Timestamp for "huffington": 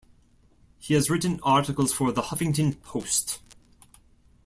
2.23-2.81